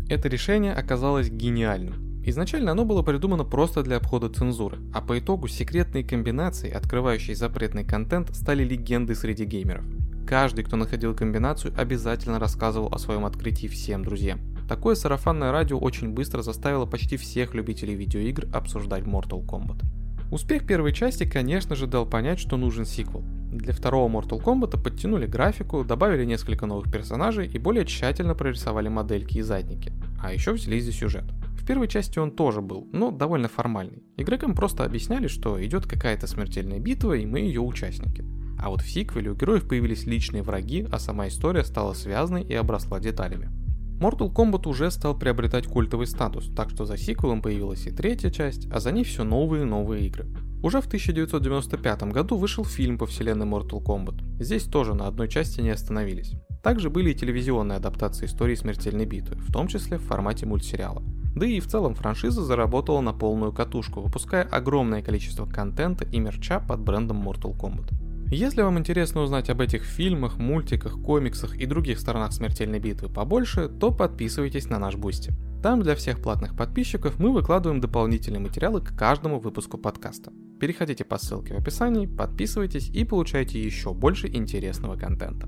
Это 0.09 0.29
решение 0.29 0.73
оказалось 0.73 1.29
гениальным. 1.29 2.21
Изначально 2.27 2.71
оно 2.71 2.85
было 2.85 3.03
придумано 3.03 3.43
просто 3.43 3.83
для 3.83 3.97
обхода 3.97 4.29
цензуры, 4.29 4.79
а 4.93 5.01
по 5.01 5.19
итогу 5.19 5.47
секретные 5.47 6.03
комбинации, 6.03 6.71
открывающие 6.71 7.35
запретный 7.35 7.83
контент, 7.83 8.35
стали 8.35 8.63
легендой 8.63 9.15
среди 9.15 9.45
геймеров. 9.45 9.83
Каждый, 10.25 10.63
кто 10.63 10.75
находил 10.75 11.15
комбинацию, 11.15 11.73
обязательно 11.77 12.39
рассказывал 12.39 12.87
о 12.91 12.97
своем 12.97 13.25
открытии 13.25 13.67
всем 13.67 14.03
друзьям. 14.03 14.39
Такое 14.67 14.95
сарафанное 14.95 15.51
радио 15.51 15.77
очень 15.77 16.09
быстро 16.09 16.41
заставило 16.41 16.87
почти 16.87 17.17
всех 17.17 17.53
любителей 17.53 17.93
видеоигр 17.93 18.47
обсуждать 18.51 19.03
Mortal 19.03 19.45
Kombat. 19.45 19.83
Успех 20.31 20.65
первой 20.65 20.91
части, 20.91 21.29
конечно 21.29 21.75
же, 21.75 21.85
дал 21.85 22.07
понять, 22.07 22.39
что 22.39 22.57
нужен 22.57 22.85
сиквел. 22.85 23.23
Для 23.51 23.73
второго 23.73 24.09
Mortal 24.09 24.41
Kombat 24.43 24.81
подтянули 24.81 25.27
графику, 25.27 25.83
добавили 25.83 26.25
несколько 26.25 26.65
новых 26.65 26.91
персонажей 26.91 27.47
и 27.47 27.59
более 27.59 27.85
тщательно 27.85 28.33
прорисовали 28.33 28.89
модельки 28.89 29.37
и 29.37 29.43
задники. 29.43 29.93
А 30.21 30.33
еще 30.33 30.53
взялись 30.53 30.85
за 30.85 30.91
сюжет. 30.91 31.25
В 31.55 31.67
первой 31.67 31.87
части 31.87 32.17
он 32.17 32.31
тоже 32.31 32.61
был, 32.61 32.87
но 32.91 33.11
довольно 33.11 33.47
формальный. 33.47 34.03
Игрокам 34.17 34.55
просто 34.55 34.83
объясняли, 34.83 35.27
что 35.27 35.63
идет 35.63 35.85
какая-то 35.85 36.25
смертельная 36.25 36.79
битва 36.79 37.13
и 37.13 37.27
мы 37.27 37.39
ее 37.39 37.61
участники. 37.61 38.25
А 38.65 38.69
вот 38.69 38.81
в 38.81 38.89
сиквеле 38.89 39.29
у 39.29 39.35
героев 39.35 39.67
появились 39.67 40.07
личные 40.07 40.41
враги, 40.41 40.87
а 40.91 40.97
сама 40.97 41.27
история 41.27 41.63
стала 41.63 41.93
связанной 41.93 42.41
и 42.41 42.55
обросла 42.55 42.99
деталями. 42.99 43.51
Mortal 43.99 44.33
Kombat 44.33 44.67
уже 44.67 44.89
стал 44.89 45.15
приобретать 45.15 45.67
культовый 45.67 46.07
статус, 46.07 46.49
так 46.55 46.71
что 46.71 46.83
за 46.83 46.97
сиквелом 46.97 47.43
появилась 47.43 47.85
и 47.85 47.91
третья 47.91 48.31
часть, 48.31 48.67
а 48.71 48.79
за 48.79 48.91
ней 48.91 49.03
все 49.03 49.23
новые 49.23 49.61
и 49.61 49.65
новые 49.67 50.07
игры. 50.07 50.25
Уже 50.63 50.81
в 50.81 50.87
1995 50.87 52.03
году 52.05 52.37
вышел 52.37 52.65
фильм 52.65 52.97
по 52.97 53.05
вселенной 53.05 53.45
Mortal 53.45 53.83
Kombat. 53.83 54.23
Здесь 54.39 54.63
тоже 54.63 54.95
на 54.95 55.05
одной 55.05 55.29
части 55.29 55.61
не 55.61 55.69
остановились. 55.69 56.33
Также 56.63 56.89
были 56.89 57.11
и 57.11 57.15
телевизионные 57.15 57.75
адаптации 57.75 58.25
истории 58.25 58.55
смертельной 58.55 59.05
битвы, 59.05 59.35
в 59.35 59.53
том 59.53 59.67
числе 59.67 59.99
в 59.99 60.05
формате 60.05 60.47
мультсериала. 60.47 61.03
Да 61.35 61.45
и 61.45 61.59
в 61.59 61.67
целом 61.67 61.93
франшиза 61.93 62.43
заработала 62.43 63.01
на 63.01 63.13
полную 63.13 63.53
катушку, 63.53 64.01
выпуская 64.01 64.41
огромное 64.41 65.03
количество 65.03 65.45
контента 65.45 66.03
и 66.05 66.17
мерча 66.17 66.59
под 66.59 66.79
брендом 66.79 67.21
Mortal 67.21 67.55
Kombat. 67.55 67.93
Если 68.31 68.63
вам 68.63 68.79
интересно 68.79 69.21
узнать 69.21 69.51
об 69.51 69.61
этих 69.61 69.83
фильмах, 69.83 70.37
мультиках, 70.37 70.99
комиксах 70.99 71.55
и 71.57 71.67
других 71.67 71.99
сторонах 71.99 72.33
смертельной 72.33 72.79
битвы 72.79 73.07
побольше, 73.07 73.69
то 73.69 73.91
подписывайтесь 73.91 74.67
на 74.67 74.79
наш 74.79 74.95
Бусти. 74.95 75.31
Там 75.61 75.83
для 75.83 75.95
всех 75.95 76.21
платных 76.21 76.55
подписчиков 76.55 77.19
мы 77.19 77.31
выкладываем 77.31 77.81
дополнительные 77.81 78.39
материалы 78.39 78.81
к 78.81 78.95
каждому 78.97 79.39
выпуску 79.39 79.77
подкаста. 79.77 80.31
Переходите 80.59 81.03
по 81.05 81.19
ссылке 81.19 81.53
в 81.53 81.57
описании, 81.57 82.07
подписывайтесь 82.07 82.89
и 82.89 83.03
получайте 83.03 83.61
еще 83.61 83.93
больше 83.93 84.27
интересного 84.27 84.97
контента. 84.97 85.47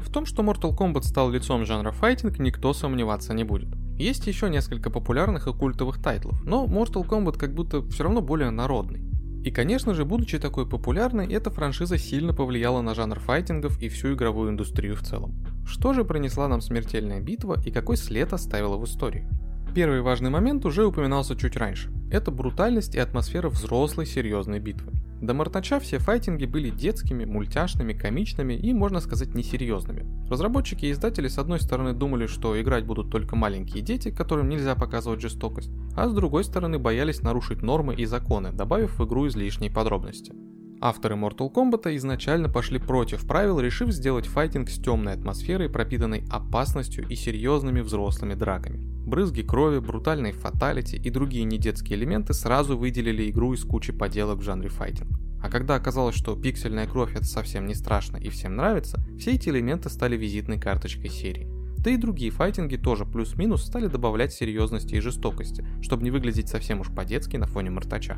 В 0.00 0.10
том, 0.10 0.26
что 0.26 0.42
Mortal 0.42 0.76
Kombat 0.76 1.02
стал 1.02 1.30
лицом 1.30 1.64
жанра 1.64 1.92
файтинг, 1.92 2.38
никто 2.40 2.72
сомневаться 2.72 3.34
не 3.34 3.44
будет. 3.44 3.68
Есть 3.98 4.26
еще 4.26 4.50
несколько 4.50 4.90
популярных 4.90 5.46
и 5.46 5.52
культовых 5.52 6.02
тайтлов, 6.02 6.42
но 6.42 6.64
Mortal 6.66 7.06
Kombat 7.06 7.38
как 7.38 7.54
будто 7.54 7.82
все 7.82 8.04
равно 8.04 8.20
более 8.20 8.50
народный. 8.50 9.09
И 9.42 9.50
конечно 9.50 9.94
же, 9.94 10.04
будучи 10.04 10.38
такой 10.38 10.68
популярной, 10.68 11.32
эта 11.32 11.50
франшиза 11.50 11.96
сильно 11.96 12.34
повлияла 12.34 12.82
на 12.82 12.94
жанр 12.94 13.18
файтингов 13.18 13.80
и 13.80 13.88
всю 13.88 14.14
игровую 14.14 14.50
индустрию 14.50 14.96
в 14.96 15.02
целом. 15.02 15.34
Что 15.66 15.92
же 15.92 16.04
принесла 16.04 16.46
нам 16.48 16.60
смертельная 16.60 17.20
битва 17.20 17.60
и 17.64 17.70
какой 17.70 17.96
след 17.96 18.32
оставила 18.32 18.76
в 18.76 18.84
истории? 18.84 19.28
Первый 19.74 20.02
важный 20.02 20.30
момент 20.30 20.66
уже 20.66 20.84
упоминался 20.84 21.36
чуть 21.36 21.56
раньше. 21.56 21.90
Это 22.10 22.32
брутальность 22.32 22.96
и 22.96 22.98
атмосфера 22.98 23.48
взрослой 23.48 24.04
серьезной 24.04 24.58
битвы. 24.58 24.92
До 25.20 25.32
Мартача 25.34 25.78
все 25.80 25.98
файтинги 25.98 26.46
были 26.46 26.70
детскими, 26.70 27.24
мультяшными, 27.24 27.92
комичными 27.92 28.54
и, 28.54 28.72
можно 28.72 29.00
сказать, 29.00 29.34
несерьезными. 29.34 30.06
Разработчики 30.28 30.86
и 30.86 30.92
издатели 30.92 31.28
с 31.28 31.38
одной 31.38 31.60
стороны 31.60 31.92
думали, 31.92 32.26
что 32.26 32.60
играть 32.60 32.86
будут 32.86 33.10
только 33.10 33.36
маленькие 33.36 33.82
дети, 33.82 34.10
которым 34.10 34.48
нельзя 34.48 34.74
показывать 34.74 35.20
жестокость, 35.20 35.70
а 35.94 36.08
с 36.08 36.14
другой 36.14 36.42
стороны 36.42 36.78
боялись 36.78 37.22
нарушить 37.22 37.62
нормы 37.62 37.94
и 37.94 38.06
законы, 38.06 38.50
добавив 38.50 38.98
в 38.98 39.06
игру 39.06 39.28
излишние 39.28 39.70
подробности. 39.70 40.32
Авторы 40.80 41.14
Mortal 41.14 41.52
Kombat 41.52 41.94
изначально 41.96 42.48
пошли 42.48 42.78
против 42.78 43.26
правил, 43.26 43.60
решив 43.60 43.90
сделать 43.90 44.26
файтинг 44.26 44.70
с 44.70 44.82
темной 44.82 45.12
атмосферой, 45.12 45.68
пропитанной 45.68 46.24
опасностью 46.30 47.06
и 47.06 47.14
серьезными 47.14 47.82
взрослыми 47.82 48.32
драками. 48.32 48.80
Брызги 49.10 49.42
крови, 49.42 49.80
брутальные 49.80 50.32
фаталити 50.32 50.94
и 50.94 51.10
другие 51.10 51.42
недетские 51.42 51.98
элементы 51.98 52.32
сразу 52.32 52.78
выделили 52.78 53.28
игру 53.28 53.52
из 53.52 53.64
кучи 53.64 53.92
поделок 53.92 54.38
в 54.38 54.42
жанре 54.42 54.68
файтинг. 54.68 55.18
А 55.42 55.50
когда 55.50 55.74
оказалось, 55.74 56.14
что 56.14 56.36
пиксельная 56.36 56.86
кровь 56.86 57.16
это 57.16 57.24
совсем 57.24 57.66
не 57.66 57.74
страшно 57.74 58.18
и 58.18 58.28
всем 58.28 58.54
нравится, 58.54 59.02
все 59.18 59.32
эти 59.32 59.48
элементы 59.48 59.90
стали 59.90 60.16
визитной 60.16 60.60
карточкой 60.60 61.10
серии. 61.10 61.48
Да 61.78 61.90
и 61.90 61.96
другие 61.96 62.30
файтинги 62.30 62.76
тоже 62.76 63.04
плюс-минус 63.04 63.64
стали 63.64 63.88
добавлять 63.88 64.32
серьезности 64.32 64.94
и 64.94 65.00
жестокости, 65.00 65.66
чтобы 65.82 66.04
не 66.04 66.12
выглядеть 66.12 66.48
совсем 66.48 66.78
уж 66.78 66.94
по-детски 66.94 67.36
на 67.36 67.48
фоне 67.48 67.70
мартача. 67.70 68.16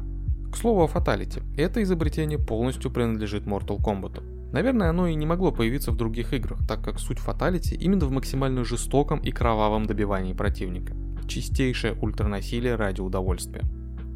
К 0.52 0.56
слову 0.58 0.82
о 0.82 0.88
фаталити, 0.88 1.40
это 1.56 1.82
изобретение 1.82 2.38
полностью 2.38 2.90
принадлежит 2.90 3.44
Mortal 3.44 3.78
Kombat. 3.78 4.31
Наверное, 4.52 4.90
оно 4.90 5.06
и 5.06 5.14
не 5.14 5.26
могло 5.26 5.50
появиться 5.50 5.92
в 5.92 5.97
других 5.97 6.35
играх, 6.35 6.61
так 6.68 6.85
как 6.85 6.99
суть 6.99 7.18
фаталити 7.18 7.75
именно 7.75 8.06
в 8.06 8.12
максимально 8.12 8.64
жестоком 8.64 9.18
и 9.21 9.30
кровавом 9.30 9.87
добивании 9.87 10.35
противника. 10.35 10.94
Чистейшее 11.26 11.94
ультранасилие 11.94 12.75
ради 12.75 13.00
удовольствия. 13.00 13.62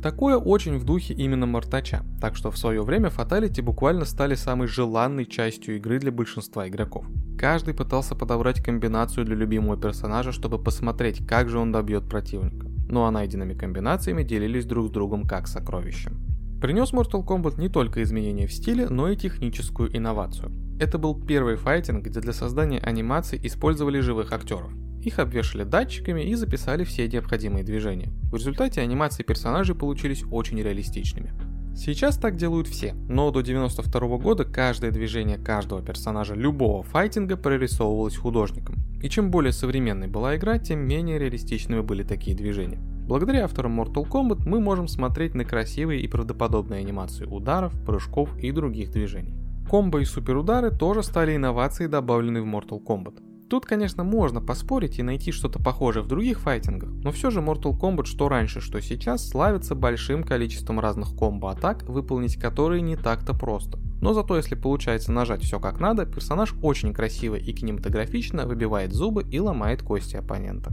Такое 0.03 0.37
очень 0.37 0.77
в 0.77 0.85
духе 0.85 1.15
именно 1.15 1.47
Мартача, 1.47 2.05
так 2.21 2.37
что 2.37 2.51
в 2.51 2.59
свое 2.59 2.83
время 2.83 3.09
фаталити 3.09 3.63
буквально 3.63 4.05
стали 4.05 4.35
самой 4.35 4.69
желанной 4.69 5.25
частью 5.25 5.77
игры 5.77 5.99
для 5.99 6.13
большинства 6.13 6.69
игроков. 6.69 7.07
Каждый 7.39 7.75
пытался 7.75 8.15
подобрать 8.15 8.63
комбинацию 8.63 9.25
для 9.25 9.35
любимого 9.35 9.77
персонажа, 9.77 10.33
чтобы 10.33 10.63
посмотреть, 10.63 11.27
как 11.27 11.49
же 11.49 11.59
он 11.59 11.73
добьет 11.73 12.09
противника. 12.09 12.67
Ну 12.89 13.05
а 13.05 13.11
найденными 13.11 13.55
комбинациями 13.55 14.23
делились 14.23 14.67
друг 14.67 14.89
с 14.89 14.91
другом 14.91 15.25
как 15.25 15.49
сокровищем. 15.49 16.26
Принес 16.61 16.93
Mortal 16.93 17.23
Kombat 17.23 17.61
не 17.61 17.69
только 17.69 18.03
изменения 18.03 18.47
в 18.47 18.53
стиле, 18.53 18.89
но 18.89 19.11
и 19.11 19.17
техническую 19.17 19.95
инновацию. 19.95 20.51
Это 20.81 20.97
был 20.97 21.15
первый 21.15 21.57
файтинг, 21.57 22.05
где 22.05 22.21
для 22.21 22.33
создания 22.33 22.79
анимаций 22.79 23.39
использовали 23.43 24.01
живых 24.01 24.33
актеров. 24.33 24.73
Их 25.03 25.19
обвешали 25.19 25.65
датчиками 25.65 26.23
и 26.23 26.35
записали 26.35 26.85
все 26.85 27.09
необходимые 27.09 27.63
движения. 27.63 28.11
В 28.33 28.37
результате 28.37 28.81
анимации 28.81 29.23
персонажей 29.23 29.77
получились 29.77 30.25
очень 30.31 30.61
реалистичными. 30.61 31.33
Сейчас 31.77 32.17
так 32.17 32.37
делают 32.37 32.69
все, 32.69 32.95
но 33.07 33.31
до 33.31 33.43
92 33.43 34.17
года 34.17 34.47
каждое 34.47 34.91
движение 34.91 35.37
каждого 35.37 35.83
персонажа 35.83 36.35
любого 36.35 36.83
файтинга 36.83 37.37
прорисовывалось 37.37 38.17
художником. 38.17 38.77
И 39.03 39.11
чем 39.11 39.31
более 39.31 39.53
современной 39.53 40.09
была 40.09 40.37
игра, 40.37 40.59
тем 40.59 40.79
менее 40.81 41.19
реалистичными 41.19 41.83
были 41.83 42.03
такие 42.03 42.35
движения. 42.35 42.81
Благодаря 43.07 43.45
авторам 43.45 43.81
Mortal 43.81 44.05
Kombat 44.05 44.43
мы 44.47 44.59
можем 44.59 44.89
смотреть 44.89 45.35
на 45.35 45.45
красивые 45.45 46.01
и 46.01 46.09
правдоподобные 46.09 46.81
анимации 46.81 47.25
ударов, 47.25 47.73
прыжков 47.85 48.37
и 48.39 48.51
других 48.51 48.91
движений. 48.91 49.37
Комбо 49.71 50.01
и 50.01 50.05
суперудары 50.05 50.73
тоже 50.73 51.05
стали 51.05 51.37
инновацией, 51.37 51.89
добавленной 51.89 52.41
в 52.41 52.47
Mortal 52.47 52.83
Kombat. 52.85 53.23
Тут, 53.49 53.65
конечно, 53.65 54.03
можно 54.03 54.41
поспорить 54.41 54.99
и 54.99 55.05
найти 55.05 55.31
что-то 55.31 55.63
похожее 55.63 56.03
в 56.03 56.09
других 56.09 56.41
файтингах, 56.41 56.91
но 57.05 57.13
все 57.13 57.31
же 57.31 57.39
Mortal 57.39 57.79
Kombat 57.79 58.07
что 58.07 58.29
раньше, 58.29 58.61
что 58.61 58.81
сейчас 58.81 59.29
славится 59.29 59.77
большим 59.77 60.25
количеством 60.25 60.81
разных 60.81 61.15
комбо-атак, 61.17 61.85
выполнить 61.85 62.37
которые 62.37 62.83
не 62.83 62.97
так-то 62.97 63.35
просто. 63.35 63.79
Но 64.01 64.15
зато 64.15 64.37
если 64.37 64.57
получается 64.57 65.13
нажать 65.13 65.43
все 65.43 65.61
как 65.61 65.79
надо, 65.79 66.07
персонаж 66.07 66.55
очень 66.61 66.93
красиво 66.93 67.37
и 67.37 67.53
кинематографично 67.53 68.47
выбивает 68.47 68.93
зубы 68.93 69.23
и 69.31 69.39
ломает 69.39 69.83
кости 69.83 70.17
оппонента. 70.17 70.73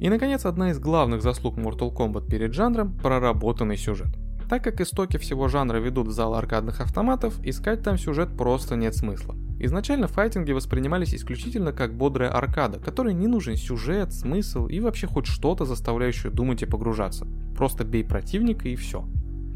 И 0.00 0.08
наконец, 0.08 0.44
одна 0.44 0.70
из 0.70 0.78
главных 0.78 1.22
заслуг 1.22 1.56
Mortal 1.56 1.94
Kombat 1.94 2.28
перед 2.28 2.52
жанром– 2.52 2.96
проработанный 3.02 3.76
сюжет. 3.76 4.08
Так 4.48 4.62
как 4.62 4.80
истоки 4.80 5.16
всего 5.16 5.48
жанра 5.48 5.78
ведут 5.78 6.08
в 6.08 6.12
зал 6.12 6.34
аркадных 6.34 6.80
автоматов, 6.80 7.38
искать 7.42 7.82
там 7.82 7.96
сюжет 7.96 8.36
просто 8.36 8.76
нет 8.76 8.94
смысла. 8.94 9.34
Изначально 9.58 10.08
файтинги 10.08 10.52
воспринимались 10.52 11.14
исключительно 11.14 11.72
как 11.72 11.96
бодрая 11.96 12.30
аркада, 12.30 12.78
которой 12.78 13.14
не 13.14 13.26
нужен 13.26 13.56
сюжет, 13.56 14.12
смысл 14.12 14.66
и 14.66 14.80
вообще 14.80 15.06
хоть 15.06 15.26
что-то, 15.26 15.64
заставляющее 15.64 16.30
думать 16.30 16.62
и 16.62 16.66
погружаться. 16.66 17.26
Просто 17.56 17.84
бей 17.84 18.04
противника 18.04 18.68
и 18.68 18.76
все. 18.76 19.06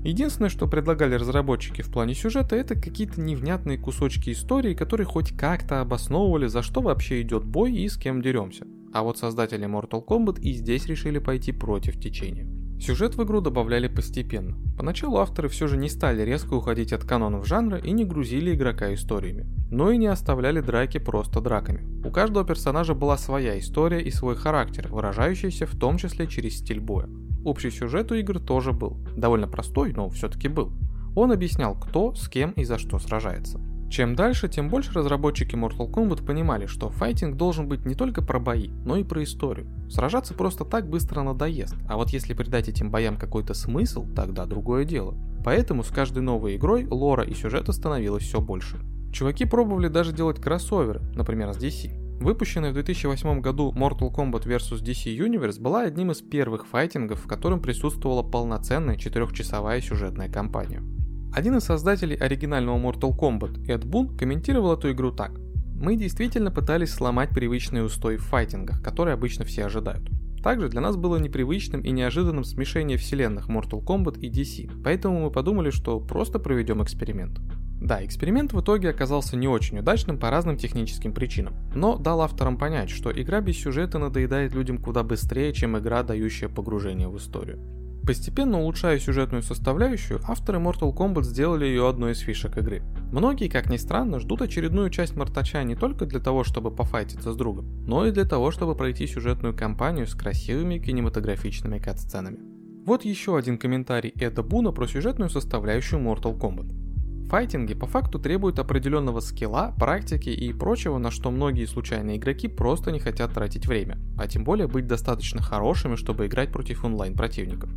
Единственное, 0.05 0.49
что 0.49 0.69
предлагали 0.69 1.17
разработчики 1.17 1.83
в 1.83 1.91
плане 1.91 2.15
сюжета, 2.15 2.57
это 2.57 2.75
какие-то 2.77 3.21
невнятные 3.21 3.77
кусочки 3.77 4.31
истории, 4.31 4.75
которые 4.75 5.07
хоть 5.07 5.37
как-то 5.37 5.81
обосновывали, 5.81 6.47
за 6.47 6.63
что 6.63 6.81
вообще 6.81 7.21
идет 7.21 7.45
бой 7.45 7.75
и 7.75 7.89
с 7.89 7.97
кем 7.97 8.23
деремся. 8.23 8.65
А 8.99 9.03
вот 9.05 9.17
создатели 9.17 9.65
Mortal 9.65 10.05
Kombat 10.05 10.41
и 10.41 10.53
здесь 10.53 10.87
решили 10.87 11.21
пойти 11.21 11.53
против 11.53 12.01
течения. 12.01 12.49
Сюжет 12.81 13.15
в 13.15 13.23
игру 13.23 13.41
добавляли 13.41 13.87
постепенно. 13.87 14.57
Поначалу 14.77 15.19
авторы 15.19 15.49
все 15.49 15.69
же 15.69 15.77
не 15.77 15.89
стали 15.89 16.23
резко 16.23 16.55
уходить 16.55 16.93
от 16.93 17.05
канонов 17.05 17.47
жанра 17.47 17.79
и 17.79 17.93
не 17.93 18.05
грузили 18.05 18.57
игрока 18.57 18.93
историями, 18.93 19.47
но 19.71 19.93
и 19.93 19.99
не 19.99 20.09
оставляли 20.09 20.61
драки 20.61 20.99
просто 20.99 21.41
драками. 21.41 21.87
У 22.05 22.11
каждого 22.11 22.45
персонажа 22.45 22.95
была 22.95 23.17
своя 23.17 23.57
история 23.61 24.03
и 24.03 24.11
свой 24.11 24.35
характер, 24.35 24.89
выражающийся 24.91 25.67
в 25.67 25.79
том 25.79 25.97
числе 25.97 26.27
через 26.27 26.59
стиль 26.59 26.81
боя. 26.81 27.09
Общий 27.45 27.71
сюжет 27.71 28.11
у 28.11 28.17
игр 28.17 28.41
тоже 28.41 28.73
был, 28.73 28.97
довольно 29.17 29.47
простой, 29.47 29.93
но 29.93 30.09
все-таки 30.09 30.49
был. 30.49 30.73
Он 31.15 31.31
объяснял, 31.31 31.79
кто, 31.79 32.17
с 32.17 32.29
кем 32.29 32.51
и 32.51 32.65
за 32.65 32.79
что 32.79 32.99
сражается. 32.99 33.61
Чем 33.91 34.15
дальше, 34.15 34.49
тем 34.49 34.69
больше 34.69 34.93
разработчики 34.93 35.55
Mortal 35.55 35.91
Kombat 35.91 36.25
понимали, 36.25 36.67
что 36.67 36.91
файтинг 36.91 37.37
должен 37.37 37.69
быть 37.69 37.87
не 37.87 37.95
только 37.95 38.21
про 38.21 38.39
бои, 38.39 38.69
но 38.85 38.97
и 38.97 39.05
про 39.05 39.23
историю. 39.23 39.67
Сражаться 39.89 40.35
просто 40.35 40.65
так 40.65 40.89
быстро 40.89 41.23
надоест, 41.23 41.75
а 41.89 41.97
вот 41.97 42.11
если 42.11 42.35
придать 42.35 42.69
этим 42.69 42.91
боям 42.91 43.17
какой-то 43.17 43.55
смысл, 43.55 44.07
тогда 44.15 44.45
другое 44.45 44.85
дело. 44.85 45.15
Поэтому 45.45 45.83
с 45.83 45.89
каждой 45.89 46.23
новой 46.23 46.57
игрой 46.57 46.87
лора 46.87 47.25
и 47.25 47.35
сюжета 47.35 47.73
становилось 47.73 48.25
все 48.25 48.41
больше. 48.41 48.79
Чуваки 49.13 49.47
пробовали 49.47 49.89
даже 49.89 50.13
делать 50.13 50.41
кроссоверы, 50.41 51.01
например, 51.15 51.55
с 51.55 51.57
DC. 51.57 52.21
Выпущенная 52.21 52.73
в 52.73 52.75
2008 52.75 53.41
году 53.41 53.73
Mortal 53.75 54.13
Kombat 54.15 54.45
vs 54.45 54.83
DC 54.83 55.17
Universe 55.17 55.61
была 55.61 55.83
одним 55.83 56.11
из 56.11 56.21
первых 56.21 56.67
файтингов, 56.67 57.25
в 57.25 57.29
котором 57.29 57.61
присутствовала 57.61 58.23
полноценная 58.23 58.97
четырехчасовая 58.97 59.81
сюжетная 59.81 60.29
кампания. 60.29 60.83
Один 61.33 61.57
из 61.57 61.65
создателей 61.65 62.17
оригинального 62.17 62.79
Mortal 62.79 63.17
Kombat, 63.17 63.67
Эд 63.69 63.85
Бун, 63.85 64.17
комментировал 64.17 64.73
эту 64.73 64.91
игру 64.93 65.13
так. 65.13 65.33
Мы 65.75 65.97
действительно 65.97 66.51
пытались 66.51 66.91
сломать 66.93 67.31
привычные 67.31 67.85
устои 67.85 68.17
в 68.17 68.23
файтингах, 68.23 68.83
которые 68.83 69.15
обычно 69.15 69.45
все 69.45 69.67
ожидают. 69.67 70.09
Также 70.43 70.69
для 70.69 70.81
нас 70.81 70.97
было 70.97 71.17
непривычным 71.17 71.83
и 71.83 71.91
неожиданным 71.91 72.45
смешение 72.45 72.97
вселенных 72.97 73.49
Mortal 73.49 73.85
Kombat 73.85 74.19
и 74.21 74.31
DC, 74.31 74.83
поэтому 74.83 75.21
мы 75.21 75.31
подумали, 75.31 75.71
что 75.71 76.01
просто 76.01 76.39
проведем 76.39 76.83
эксперимент. 76.83 77.39
Да, 77.81 78.05
эксперимент 78.05 78.53
в 78.53 78.61
итоге 78.61 78.91
оказался 78.91 79.37
не 79.37 79.47
очень 79.47 79.79
удачным 79.79 80.19
по 80.19 80.31
разным 80.31 80.57
техническим 80.57 81.13
причинам, 81.13 81.55
но 81.75 81.97
дал 81.97 82.23
авторам 82.23 82.57
понять, 82.57 82.91
что 82.91 83.13
игра 83.13 83.41
без 83.41 83.59
сюжета 83.59 83.99
надоедает 83.99 84.55
людям 84.55 84.79
куда 84.79 85.05
быстрее, 85.05 85.53
чем 85.53 85.79
игра, 85.79 86.03
дающая 86.03 86.49
погружение 86.49 87.09
в 87.09 87.17
историю. 87.19 87.61
Постепенно 88.09 88.59
улучшая 88.59 88.99
сюжетную 88.99 89.43
составляющую, 89.43 90.19
авторы 90.27 90.59
Mortal 90.59 90.97
Kombat 90.97 91.25
сделали 91.25 91.67
ее 91.67 91.87
одной 91.87 92.13
из 92.13 92.21
фишек 92.21 92.57
игры. 92.57 92.81
Многие, 93.13 93.51
как 93.51 93.69
ни 93.69 93.77
странно, 93.77 94.19
ждут 94.19 94.41
очередную 94.41 94.89
часть 94.89 95.15
Мартача 95.15 95.63
не 95.63 95.75
только 95.75 96.07
для 96.07 96.19
того, 96.19 96.43
чтобы 96.43 96.71
пофайтиться 96.71 97.35
с 97.35 97.37
другом, 97.37 97.67
но 97.87 98.07
и 98.07 98.11
для 98.11 98.25
того, 98.25 98.51
чтобы 98.51 98.75
пройти 98.77 99.07
сюжетную 99.07 99.55
кампанию 99.55 100.07
с 100.07 100.15
красивыми 100.15 100.79
кинематографичными 100.79 101.79
кат-сценами. 101.79 102.39
Вот 102.87 103.05
еще 103.05 103.37
один 103.37 103.59
комментарий 103.59 104.15
Эда 104.19 104.43
Буна 104.43 104.73
про 104.73 104.87
сюжетную 104.87 105.29
составляющую 105.29 106.01
Mortal 106.01 106.35
Kombat. 106.35 107.29
Файтинги 107.29 107.75
по 107.75 107.87
факту 107.87 108.19
требуют 108.19 108.59
определенного 108.59 109.21
скилла, 109.21 109.75
практики 109.79 110.31
и 110.31 110.51
прочего, 110.55 110.97
на 110.97 111.11
что 111.11 111.31
многие 111.31 111.67
случайные 111.67 112.17
игроки 112.17 112.49
просто 112.49 112.91
не 112.91 113.01
хотят 113.01 113.35
тратить 113.35 113.67
время, 113.67 113.99
а 114.17 114.27
тем 114.27 114.45
более 114.45 114.67
быть 114.67 114.87
достаточно 114.87 115.43
хорошими, 115.43 115.97
чтобы 115.97 116.25
играть 116.25 116.51
против 116.51 116.87
онлайн 116.87 117.13
противников. 117.13 117.69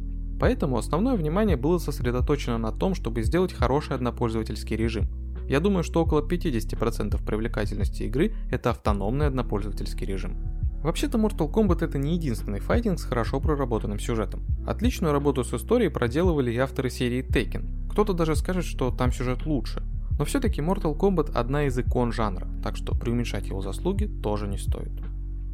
Поэтому 0.42 0.80
основное 0.80 1.16
внимание 1.16 1.56
было 1.56 1.78
сосредоточено 1.78 2.58
на 2.58 2.72
том, 2.72 2.96
чтобы 2.96 3.22
сделать 3.22 3.54
хороший 3.54 3.96
однопользовательский 3.96 4.76
режим. 4.76 5.08
Я 5.48 5.60
думаю, 5.60 5.84
что 5.84 6.02
около 6.02 6.28
50% 6.28 7.24
привлекательности 7.24 8.04
игры 8.04 8.34
это 8.50 8.72
автономный 8.72 9.28
однопользовательский 9.28 10.08
режим. 10.08 10.38
Вообще-то 10.82 11.20
Mortal 11.20 11.48
Kombat 11.48 11.86
это 11.86 12.00
не 12.00 12.16
единственный 12.16 12.60
файтинг 12.60 12.98
с 12.98 13.04
хорошо 13.04 13.40
проработанным 13.40 14.00
сюжетом. 14.00 14.42
Отличную 14.66 15.14
работу 15.14 15.44
с 15.44 15.54
историей 15.54 15.90
проделывали 15.90 16.52
и 16.52 16.58
авторы 16.58 16.90
серии 16.90 17.24
Taken. 17.24 17.92
Кто-то 17.92 18.14
даже 18.14 18.36
скажет, 18.36 18.66
что 18.66 18.90
там 18.90 19.12
сюжет 19.12 19.46
лучше. 19.46 19.84
Но 20.18 20.26
все-таки 20.26 20.60
Mortal 20.60 20.98
Kombat 20.98 21.34
одна 21.36 21.68
из 21.68 21.78
икон 21.78 22.12
жанра, 22.12 22.48
так 22.64 22.78
что 22.78 22.96
преуменьшать 22.96 23.46
его 23.46 23.62
заслуги 23.62 24.06
тоже 24.24 24.48
не 24.48 24.58
стоит. 24.58 24.92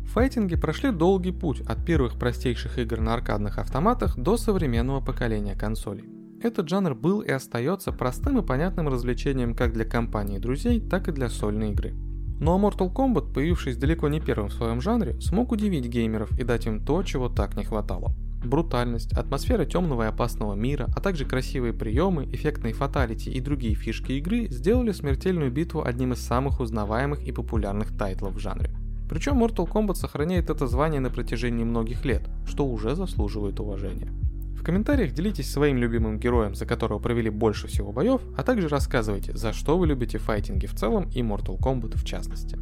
Файтинги 0.07 0.55
прошли 0.55 0.91
долгий 0.91 1.31
путь 1.31 1.61
от 1.61 1.85
первых 1.85 2.17
простейших 2.17 2.79
игр 2.79 2.99
на 2.99 3.13
аркадных 3.13 3.59
автоматах 3.59 4.17
до 4.17 4.37
современного 4.37 5.01
поколения 5.01 5.53
консолей. 5.53 6.05
Этот 6.41 6.69
жанр 6.69 6.95
был 6.95 7.21
и 7.21 7.29
остается 7.29 7.91
простым 7.91 8.39
и 8.39 8.45
понятным 8.45 8.87
развлечением 8.87 9.53
как 9.53 9.73
для 9.73 9.85
компании 9.85 10.39
друзей, 10.39 10.79
так 10.79 11.07
и 11.07 11.11
для 11.11 11.29
сольной 11.29 11.71
игры. 11.71 11.93
Ну 12.39 12.57
Mortal 12.57 12.93
Kombat, 12.93 13.33
появившись 13.33 13.77
далеко 13.77 14.07
не 14.07 14.21
первым 14.21 14.49
в 14.49 14.53
своем 14.53 14.79
жанре, 14.79 15.19
смог 15.19 15.51
удивить 15.51 15.87
геймеров 15.87 16.31
и 16.39 16.43
дать 16.43 16.67
им 16.67 16.85
то, 16.85 17.03
чего 17.03 17.27
так 17.27 17.57
не 17.57 17.63
хватало. 17.63 18.13
Брутальность, 18.45 19.11
атмосфера 19.13 19.65
темного 19.65 20.03
и 20.03 20.07
опасного 20.07 20.53
мира, 20.53 20.87
а 20.95 21.01
также 21.01 21.25
красивые 21.25 21.73
приемы, 21.73 22.25
эффектные 22.25 22.73
фаталити 22.73 23.29
и 23.29 23.41
другие 23.41 23.73
фишки 23.75 24.13
игры 24.13 24.47
сделали 24.47 24.91
смертельную 24.91 25.51
битву 25.51 25.83
одним 25.83 26.13
из 26.13 26.19
самых 26.19 26.59
узнаваемых 26.59 27.23
и 27.23 27.31
популярных 27.31 27.97
тайтлов 27.97 28.35
в 28.35 28.39
жанре. 28.39 28.71
Причем 29.09 29.41
Mortal 29.41 29.69
Kombat 29.69 29.95
сохраняет 29.95 30.49
это 30.49 30.67
звание 30.67 30.99
на 30.99 31.09
протяжении 31.09 31.63
многих 31.63 32.05
лет, 32.05 32.27
что 32.45 32.65
уже 32.65 32.95
заслуживает 32.95 33.59
уважения. 33.59 34.11
В 34.53 34.63
комментариях 34.63 35.13
делитесь 35.13 35.51
своим 35.51 35.77
любимым 35.77 36.19
героем, 36.19 36.55
за 36.55 36.65
которого 36.65 36.99
провели 36.99 37.29
больше 37.29 37.67
всего 37.67 37.91
боев, 37.91 38.21
а 38.37 38.43
также 38.43 38.67
рассказывайте, 38.67 39.35
за 39.35 39.53
что 39.53 39.77
вы 39.77 39.87
любите 39.87 40.17
файтинги 40.17 40.65
в 40.65 40.73
целом 40.73 41.09
и 41.09 41.21
Mortal 41.21 41.57
Kombat 41.57 41.97
в 41.97 42.03
частности. 42.03 42.57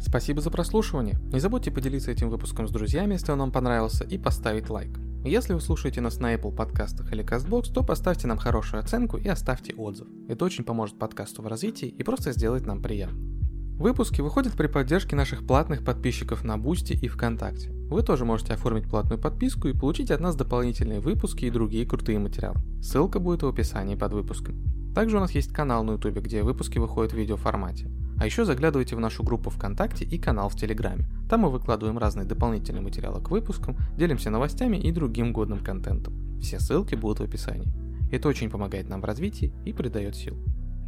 Спасибо 0.00 0.40
за 0.40 0.50
прослушивание. 0.50 1.18
Не 1.32 1.40
забудьте 1.40 1.70
поделиться 1.70 2.10
этим 2.10 2.30
выпуском 2.30 2.66
с 2.66 2.70
друзьями, 2.70 3.14
если 3.14 3.32
он 3.32 3.40
вам 3.40 3.52
понравился, 3.52 4.04
и 4.04 4.16
поставить 4.16 4.70
лайк. 4.70 4.98
Если 5.24 5.52
вы 5.52 5.60
слушаете 5.60 6.00
нас 6.00 6.18
на 6.18 6.34
Apple 6.34 6.54
подкастах 6.54 7.12
или 7.12 7.24
CastBox, 7.24 7.72
то 7.72 7.82
поставьте 7.82 8.26
нам 8.28 8.38
хорошую 8.38 8.80
оценку 8.80 9.16
и 9.16 9.28
оставьте 9.28 9.74
отзыв. 9.74 10.06
Это 10.28 10.44
очень 10.44 10.64
поможет 10.64 10.98
подкасту 10.98 11.42
в 11.42 11.48
развитии 11.48 11.88
и 11.88 12.02
просто 12.04 12.32
сделает 12.32 12.66
нам 12.66 12.80
приятно. 12.80 13.37
Выпуски 13.78 14.20
выходят 14.20 14.54
при 14.54 14.66
поддержке 14.66 15.14
наших 15.14 15.46
платных 15.46 15.84
подписчиков 15.84 16.42
на 16.42 16.58
Бусти 16.58 16.94
и 16.94 17.06
ВКонтакте. 17.06 17.70
Вы 17.88 18.02
тоже 18.02 18.24
можете 18.24 18.54
оформить 18.54 18.88
платную 18.88 19.20
подписку 19.20 19.68
и 19.68 19.72
получить 19.72 20.10
от 20.10 20.20
нас 20.20 20.34
дополнительные 20.34 20.98
выпуски 20.98 21.44
и 21.44 21.50
другие 21.50 21.86
крутые 21.86 22.18
материалы. 22.18 22.58
Ссылка 22.82 23.20
будет 23.20 23.44
в 23.44 23.46
описании 23.46 23.94
под 23.94 24.14
выпуском. 24.14 24.56
Также 24.96 25.16
у 25.16 25.20
нас 25.20 25.30
есть 25.30 25.52
канал 25.52 25.84
на 25.84 25.92
YouTube, 25.92 26.18
где 26.18 26.42
выпуски 26.42 26.78
выходят 26.78 27.12
в 27.12 27.16
видеоформате. 27.16 27.88
А 28.18 28.26
еще 28.26 28.44
заглядывайте 28.44 28.96
в 28.96 29.00
нашу 29.00 29.22
группу 29.22 29.48
ВКонтакте 29.48 30.04
и 30.04 30.18
канал 30.18 30.48
в 30.48 30.56
Телеграме. 30.56 31.08
Там 31.30 31.42
мы 31.42 31.50
выкладываем 31.50 31.98
разные 31.98 32.26
дополнительные 32.26 32.82
материалы 32.82 33.22
к 33.22 33.30
выпускам, 33.30 33.76
делимся 33.96 34.30
новостями 34.30 34.76
и 34.76 34.90
другим 34.90 35.32
годным 35.32 35.60
контентом. 35.60 36.40
Все 36.40 36.58
ссылки 36.58 36.96
будут 36.96 37.20
в 37.20 37.22
описании. 37.22 37.72
Это 38.10 38.28
очень 38.28 38.50
помогает 38.50 38.88
нам 38.88 39.02
в 39.02 39.04
развитии 39.04 39.52
и 39.64 39.72
придает 39.72 40.16
сил. 40.16 40.36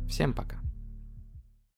Всем 0.09 0.33
пока! 0.33 0.57